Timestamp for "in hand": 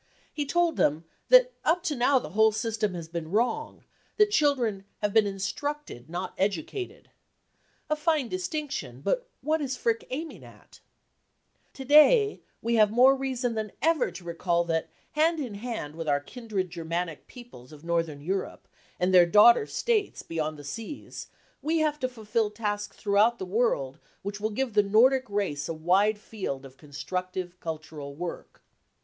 15.39-15.95